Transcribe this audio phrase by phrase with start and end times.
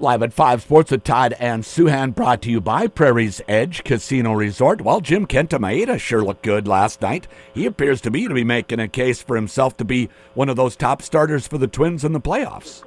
[0.00, 4.32] Live at 5 Sports with Todd and Souhan, brought to you by Prairie's Edge Casino
[4.32, 4.80] Resort.
[4.80, 7.26] Well, Jim Kenta Maeda sure looked good last night.
[7.52, 10.54] He appears to me to be making a case for himself to be one of
[10.54, 12.84] those top starters for the Twins in the playoffs.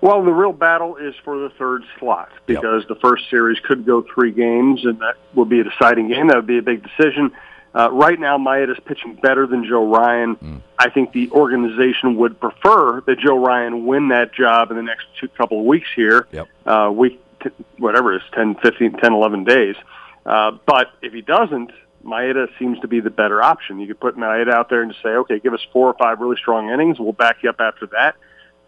[0.00, 2.88] Well, the real battle is for the third slot because yep.
[2.88, 6.28] the first series could go three games, and that will be a deciding game.
[6.28, 7.32] That would be a big decision.
[7.74, 10.36] Uh, right now, Maeda is pitching better than Joe Ryan.
[10.36, 10.62] Mm.
[10.78, 15.06] I think the organization would prefer that Joe Ryan win that job in the next
[15.18, 16.28] two couple of weeks here.
[16.32, 16.48] Yep.
[16.66, 19.76] Uh, week, t- whatever it is, 10, 15, 10, 11 days.
[20.26, 21.72] Uh, but if he doesn't,
[22.04, 23.80] Maeda seems to be the better option.
[23.80, 26.36] You could put Maeda out there and say, okay, give us four or five really
[26.36, 26.98] strong innings.
[26.98, 28.16] We'll back you up after that.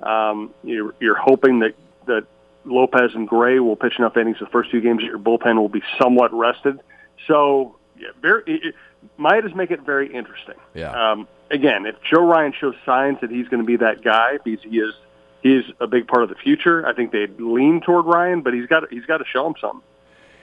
[0.07, 1.75] Um, you're, you're hoping that,
[2.07, 2.27] that
[2.65, 5.69] Lopez and Gray will pitch enough innings the first two games that your bullpen will
[5.69, 6.81] be somewhat rested.
[7.27, 8.43] So, yeah, very.
[8.47, 8.75] It,
[9.17, 10.57] might just make it very interesting.
[10.75, 10.91] Yeah.
[10.91, 14.63] Um, again, if Joe Ryan shows signs that he's going to be that guy because
[14.63, 14.95] he is
[15.43, 18.67] he's a big part of the future, I think they'd lean toward Ryan, but he's
[18.67, 19.83] got he's got to show him something.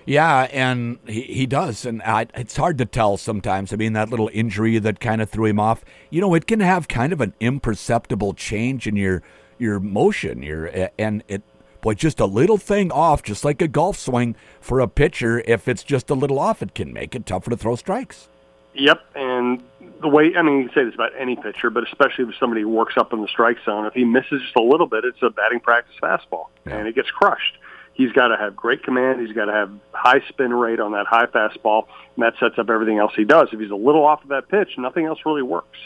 [0.05, 3.72] Yeah, and he, he does, and I, it's hard to tell sometimes.
[3.72, 5.85] I mean, that little injury that kind of threw him off.
[6.10, 9.22] You know, it can have kind of an imperceptible change in your
[9.60, 10.41] your motion.
[10.41, 11.44] Your and it
[11.82, 15.44] boy, just a little thing off, just like a golf swing for a pitcher.
[15.46, 18.30] If it's just a little off, it can make it tougher to throw strikes.
[18.74, 19.62] Yep, and
[20.02, 22.64] the way I mean, you can say this about any pitcher, but especially if somebody
[22.64, 25.30] works up in the strike zone, if he misses just a little bit, it's a
[25.30, 26.78] batting practice fastball, yeah.
[26.78, 27.58] and it gets crushed.
[27.94, 29.26] He's got to have great command.
[29.26, 32.70] He's got to have high spin rate on that high fastball, and that sets up
[32.70, 33.50] everything else he does.
[33.52, 35.78] If he's a little off of that pitch, nothing else really works.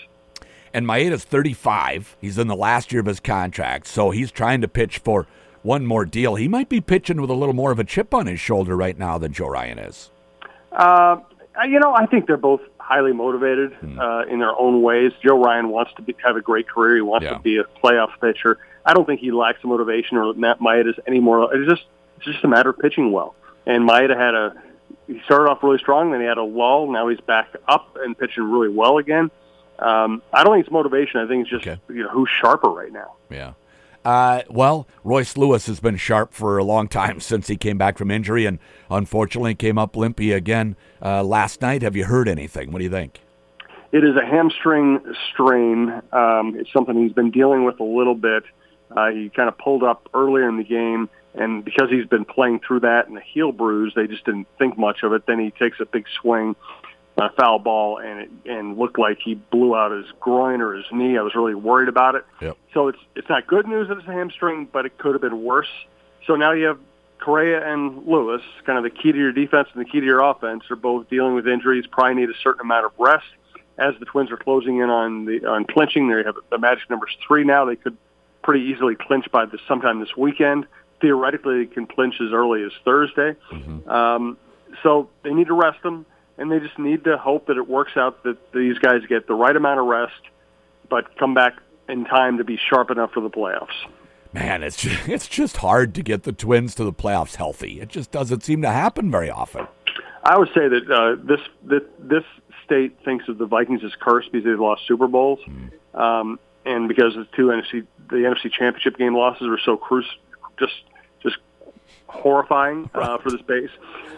[0.73, 2.17] And Maeda's 35.
[2.21, 5.25] He's in the last year of his contract, so he's trying to pitch for
[5.63, 6.35] one more deal.
[6.35, 8.97] He might be pitching with a little more of a chip on his shoulder right
[8.97, 10.11] now than Joe Ryan is.
[10.71, 11.17] Uh,
[11.67, 13.99] you know, I think they're both highly motivated hmm.
[13.99, 15.11] uh, in their own ways.
[15.23, 16.95] Joe Ryan wants to be, have a great career.
[16.95, 17.33] He wants yeah.
[17.33, 18.59] to be a playoff pitcher.
[18.85, 21.53] I don't think he lacks the motivation or Matt Maeda's anymore.
[21.55, 21.83] It's just
[22.17, 23.35] it's just a matter of pitching well.
[23.65, 24.61] And Maeda had a
[25.07, 26.91] he started off really strong, then he had a lull.
[26.91, 29.31] Now he's back up and pitching really well again.
[29.79, 31.19] Um, I don't think it's motivation.
[31.19, 31.81] I think it's just okay.
[31.89, 33.15] you know who's sharper right now.
[33.31, 33.53] Yeah.
[34.05, 37.97] Uh, well, Royce Lewis has been sharp for a long time since he came back
[37.97, 41.81] from injury, and unfortunately came up limpy again uh, last night.
[41.81, 42.71] Have you heard anything?
[42.71, 43.21] What do you think?
[43.91, 44.99] It is a hamstring
[45.31, 45.89] strain.
[46.11, 48.43] Um, it's something he's been dealing with a little bit.
[48.95, 52.59] Uh, he kind of pulled up earlier in the game, and because he's been playing
[52.59, 55.25] through that and the heel bruise, they just didn't think much of it.
[55.25, 56.55] Then he takes a big swing
[57.17, 60.85] a foul ball and it and looked like he blew out his groin or his
[60.91, 61.17] knee.
[61.17, 62.25] I was really worried about it.
[62.41, 62.57] Yep.
[62.73, 65.43] So it's it's not good news that it's a hamstring, but it could have been
[65.43, 65.69] worse.
[66.27, 66.79] So now you have
[67.19, 70.21] Correa and Lewis, kind of the key to your defense and the key to your
[70.21, 71.85] offense, are both dealing with injuries.
[71.87, 73.25] Probably need a certain amount of rest.
[73.77, 77.17] As the Twins are closing in on the on clinching, they have the magic numbers
[77.25, 77.65] three now.
[77.65, 77.97] They could
[78.41, 80.67] pretty easily clinch by this sometime this weekend.
[81.01, 83.35] Theoretically, they can clinch as early as Thursday.
[83.51, 83.89] Mm-hmm.
[83.89, 84.37] Um,
[84.81, 86.05] so they need to rest them
[86.37, 89.33] and they just need to hope that it works out that these guys get the
[89.33, 90.21] right amount of rest,
[90.89, 91.53] but come back
[91.87, 93.85] in time to be sharp enough for the playoffs.
[94.33, 97.79] Man, it's just, it's just hard to get the Twins to the playoffs healthy.
[97.79, 99.67] It just doesn't seem to happen very often.
[100.23, 102.23] I would say that uh, this that this
[102.65, 105.69] state thinks of the Vikings as cursed because they've lost Super Bowls, mm.
[105.93, 110.11] um, and because the two NFC the NFC Championship game losses were so crucial,
[110.59, 110.73] just just
[112.07, 113.69] horrifying uh, for the base.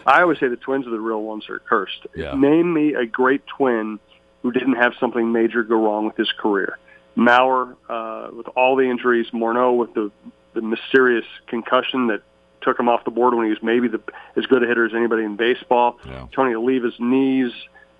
[0.06, 2.06] I always say the twins are the real ones that are cursed.
[2.14, 2.34] Yeah.
[2.34, 3.98] Name me a great twin
[4.42, 6.78] who didn't have something major go wrong with his career.
[7.16, 10.10] Mauer uh, with all the injuries, Morneau with the
[10.54, 12.22] the mysterious concussion that
[12.62, 14.00] took him off the board when he was maybe the,
[14.36, 15.98] as good a hitter as anybody in baseball.
[16.06, 16.26] Yeah.
[16.32, 17.52] Tony Oliva's knees.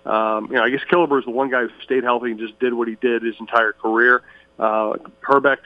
[0.05, 2.59] Um, you know, I guess Killebrew is the one guy who stayed healthy and just
[2.59, 4.23] did what he did his entire career.
[4.57, 5.61] Uh, Hrbek's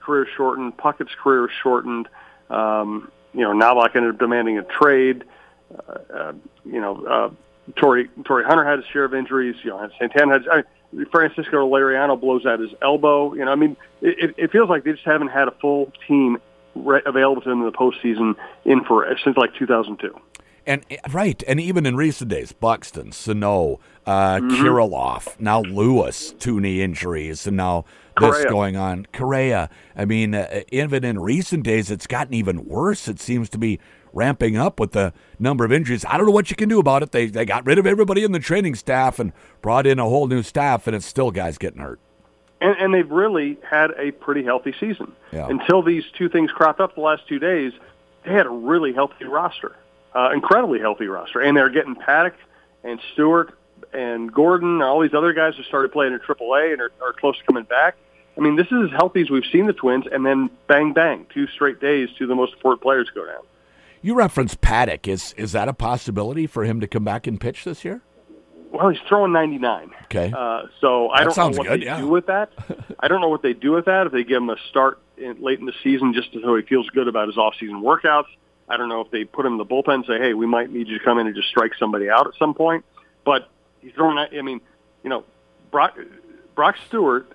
[0.00, 0.76] career shortened.
[0.76, 2.08] Puckett's career shortened.
[2.50, 5.24] Um, you know, Knoblauch ended up demanding a trade.
[5.72, 6.32] Uh, uh,
[6.64, 7.30] you know, uh,
[7.76, 9.56] Torii Torii Hunter had his share of injuries.
[9.62, 10.48] You know, Santana had.
[10.48, 13.34] I mean, Francisco Liriano blows out his elbow.
[13.34, 16.38] You know, I mean, it, it feels like they just haven't had a full team
[16.74, 20.18] re- available to them in the postseason in for since like 2002.
[20.66, 24.50] And right, and even in recent days, Buxton, Sano, uh, mm-hmm.
[24.50, 27.84] Kirilloff, now Lewis, two knee injuries, and now
[28.20, 29.06] this going on.
[29.12, 29.70] Correa.
[29.94, 33.08] I mean, uh, even in recent days, it's gotten even worse.
[33.08, 33.78] It seems to be
[34.12, 36.04] ramping up with the number of injuries.
[36.08, 37.12] I don't know what you can do about it.
[37.12, 39.32] They they got rid of everybody in the training staff and
[39.62, 42.00] brought in a whole new staff, and it's still guys getting hurt.
[42.60, 45.46] And, and they've really had a pretty healthy season yeah.
[45.48, 47.72] until these two things cropped up the last two days.
[48.24, 49.76] They had a really healthy roster,
[50.16, 52.34] uh, incredibly healthy roster, and they're getting Paddack
[52.82, 53.56] and Stewart
[53.92, 57.12] and Gordon and all these other guys who started playing in AAA and are, are
[57.12, 57.96] close to coming back
[58.36, 61.26] I mean, this is as healthy as we've seen the Twins, and then bang, bang,
[61.32, 63.42] two straight days, two of the most important players go down.
[64.02, 65.08] You referenced Paddack.
[65.08, 68.02] Is is that a possibility for him to come back and pitch this year?
[68.70, 69.90] Well, he's throwing 99.
[70.04, 70.32] Okay.
[70.36, 72.00] Uh, so I that don't know what good, they yeah.
[72.00, 72.50] do with that.
[73.00, 74.06] I don't know what they do with that.
[74.06, 76.88] If they give him a start in, late in the season just so he feels
[76.90, 78.26] good about his off-season workouts.
[78.68, 80.70] I don't know if they put him in the bullpen and say, hey, we might
[80.70, 82.84] need you to come in and just strike somebody out at some point.
[83.24, 83.48] But
[83.80, 84.60] he's throwing, I mean,
[85.02, 85.24] you know,
[85.70, 85.96] Brock,
[86.54, 87.30] Brock Stewart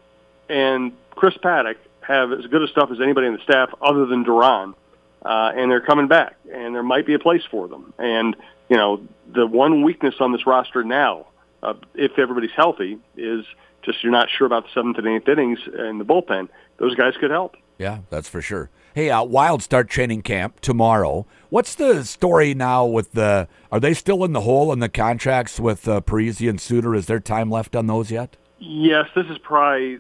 [0.49, 4.23] and Chris Paddack have as good a stuff as anybody in the staff other than
[4.23, 4.75] Duran.
[5.23, 7.93] Uh, and they're coming back, and there might be a place for them.
[7.99, 8.35] And,
[8.69, 11.27] you know, the one weakness on this roster now,
[11.61, 13.45] uh, if everybody's healthy, is
[13.83, 16.49] just you're not sure about the seventh and eighth innings in the bullpen.
[16.77, 17.55] Those guys could help.
[17.81, 18.69] Yeah, that's for sure.
[18.93, 21.25] Hey, uh, Wild start training camp tomorrow.
[21.49, 23.47] What's the story now with the?
[23.71, 26.93] Are they still in the hole in the contracts with uh, Parise and Suter?
[26.93, 28.37] Is there time left on those yet?
[28.59, 29.97] Yes, this is probably.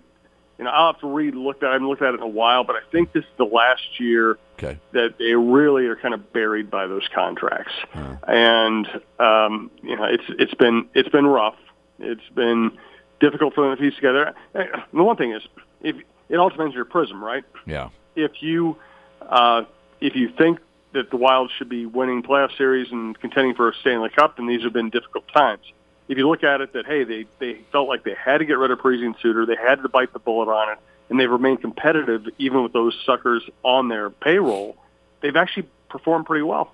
[0.59, 1.69] You know, I'll have to read look at.
[1.69, 3.99] I haven't looked at it in a while, but I think this is the last
[3.99, 4.77] year okay.
[4.91, 7.73] that they really are kind of buried by those contracts.
[7.91, 8.17] Huh.
[8.27, 8.87] And
[9.17, 11.57] um, you know, it's it's been it's been rough.
[11.97, 12.77] It's been
[13.19, 14.35] difficult for them to piece together.
[14.53, 15.41] The one thing is,
[15.81, 15.95] if
[16.31, 17.43] it all depends on your prism, right?
[17.67, 17.89] Yeah.
[18.15, 18.77] If you
[19.21, 19.65] uh,
[19.99, 20.59] if you think
[20.93, 24.47] that the Wild should be winning playoff series and contending for a Stanley Cup, then
[24.47, 25.61] these have been difficult times.
[26.07, 28.57] If you look at it that hey, they they felt like they had to get
[28.57, 30.79] rid of Parise and Suter, they had to bite the bullet on it,
[31.09, 34.77] and they've remained competitive even with those suckers on their payroll.
[35.21, 36.71] They've actually performed pretty well.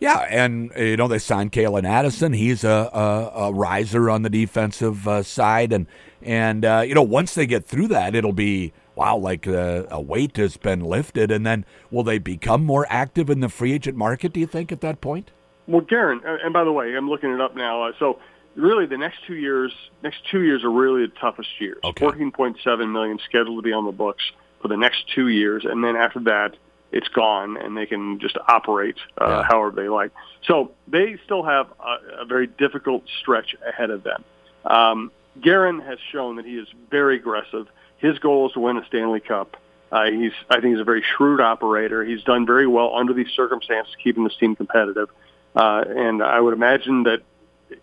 [0.00, 2.32] Yeah, and you know they signed Calen Addison.
[2.32, 5.86] He's a, a, a riser on the defensive uh, side, and
[6.22, 10.00] and uh, you know once they get through that, it'll be wow, like uh, a
[10.00, 13.96] weight has been lifted, and then will they become more active in the free agent
[13.96, 14.32] market?
[14.32, 15.30] Do you think at that point?
[15.68, 17.84] Well, Guerin, uh, and by the way, I'm looking it up now.
[17.84, 18.18] Uh, so
[18.56, 19.72] really, the next two years,
[20.02, 21.78] next two years are really the toughest years.
[21.84, 22.06] Okay.
[22.06, 24.24] 14.7 million scheduled to be on the books
[24.60, 26.56] for the next two years, and then after that,
[26.92, 29.42] it's gone, and they can just operate uh, Yeah.
[29.42, 30.10] however they like.
[30.44, 34.24] So they still have a, a very difficult stretch ahead of them.
[34.64, 37.68] Um, Guerin has shown that he is very aggressive.
[37.98, 39.56] His goal is to win a Stanley Cup.
[39.90, 42.04] Uh, he's, I think, he's a very shrewd operator.
[42.04, 45.08] He's done very well under these circumstances, keeping this team competitive.
[45.56, 47.22] Uh, and I would imagine that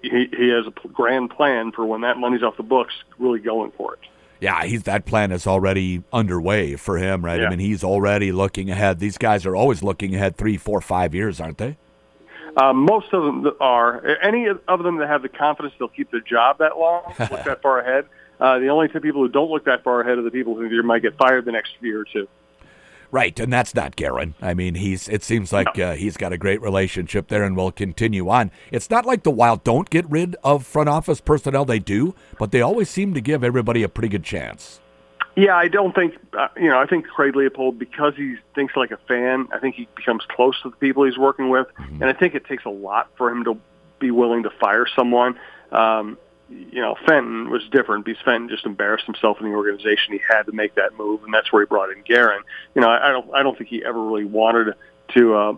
[0.01, 3.71] he, he has a grand plan for when that money's off the books, really going
[3.71, 3.99] for it.
[4.41, 7.41] Yeah, he's that plan is already underway for him, right?
[7.41, 8.99] I mean, he's already looking ahead.
[8.99, 11.77] These guys are always looking ahead three, four, five years, aren't they?
[12.57, 14.05] Uh, most of them are.
[14.21, 17.61] Any of them that have the confidence they'll keep their job that long, look that
[17.61, 18.05] far ahead.
[18.39, 20.83] Uh, the only two people who don't look that far ahead are the people who
[20.83, 22.27] might get fired the next year or two.
[23.11, 24.35] Right, and that's not Guerin.
[24.41, 25.07] I mean, he's.
[25.07, 28.51] It seems like uh, he's got a great relationship there, and will continue on.
[28.71, 32.51] It's not like the Wild don't get rid of front office personnel; they do, but
[32.51, 34.81] they always seem to give everybody a pretty good chance.
[35.35, 36.79] Yeah, I don't think uh, you know.
[36.79, 40.59] I think Craig Leopold, because he thinks like a fan, I think he becomes close
[40.63, 43.43] to the people he's working with, and I think it takes a lot for him
[43.43, 43.57] to
[43.99, 45.37] be willing to fire someone.
[45.71, 46.17] Um,
[46.49, 50.13] you know, Fenton was different because Fenton just embarrassed himself in the organization.
[50.13, 52.41] He had to make that move, and that's where he brought in Guerin.
[52.75, 54.75] You know, I, I don't, I don't think he ever really wanted
[55.15, 55.53] to uh,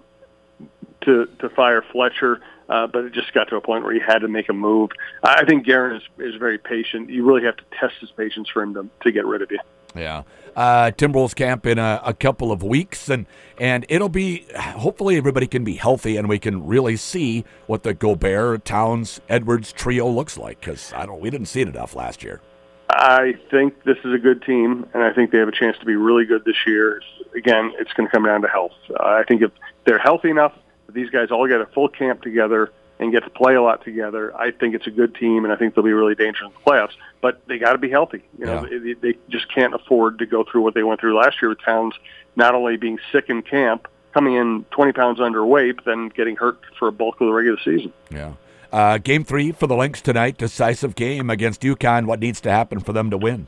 [1.02, 2.42] to to fire Fletcher.
[2.70, 4.90] Uh, but it just got to a point where he had to make a move.
[5.24, 7.10] I think Guerin is, is very patient.
[7.10, 9.60] You really have to test his patience for him to, to get rid of you.
[9.98, 10.24] Yeah,
[10.56, 13.26] uh, Timberwolves camp in a, a couple of weeks, and
[13.58, 17.94] and it'll be hopefully everybody can be healthy, and we can really see what the
[17.94, 20.60] Gobert, Towns, Edwards trio looks like.
[20.60, 22.42] Because I don't, we didn't see it enough last year.
[22.90, 25.86] I think this is a good team, and I think they have a chance to
[25.86, 27.02] be really good this year.
[27.36, 28.72] Again, it's going to come down to health.
[28.90, 29.52] Uh, I think if
[29.86, 30.54] they're healthy enough,
[30.90, 34.36] these guys all get a full camp together and get to play a lot together,
[34.36, 36.72] I think it's a good team, and I think they'll be really dangerous in the
[36.72, 36.94] playoffs.
[37.22, 38.24] But they got to be healthy.
[38.40, 38.80] You know, Yeah.
[38.80, 41.62] they, they just can't afford to go through what they went through last year with
[41.62, 41.94] Towns
[42.36, 46.60] not only being sick in camp, coming in 20 pounds underweight, but then getting hurt
[46.80, 47.94] for a bulk of the regular season.
[48.10, 48.34] Yeah.
[48.72, 52.06] Uh, game three for the Lynx tonight, decisive game against UConn.
[52.06, 53.48] What needs to happen for them to win?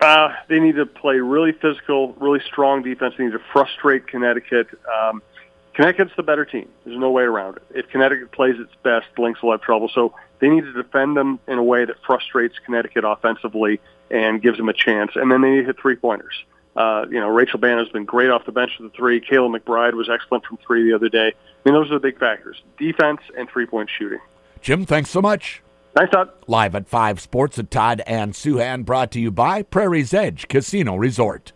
[0.00, 3.14] Uh, they need to play really physical, really strong defense.
[3.18, 4.68] They need to frustrate Connecticut.
[5.02, 5.22] Um,
[5.76, 6.70] Connecticut's the better team.
[6.84, 7.62] There's no way around it.
[7.74, 9.90] If Connecticut plays its best, the Lynx will have trouble.
[9.94, 13.78] So they need to defend them in a way that frustrates Connecticut offensively
[14.10, 15.12] and gives them a chance.
[15.16, 16.32] And then they need to hit three pointers.
[16.76, 19.20] Uh, you know, Rachel Banham's been great off the bench with the three.
[19.20, 21.28] Kayla McBride was excellent from three the other day.
[21.28, 24.20] I mean, those are the big factors: defense and three-point shooting.
[24.62, 25.62] Jim, thanks so much.
[25.94, 26.30] Thanks, Todd.
[26.46, 30.96] Live at 5 Sports at Todd and Souhan, brought to you by Prairie's Edge Casino
[30.96, 31.52] Resort.